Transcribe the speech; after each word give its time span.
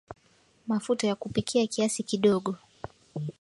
Mafuta 0.67 1.07
ya 1.07 1.15
kupikia 1.15 1.67
kiasi 1.67 2.03
kidogo 2.03 2.55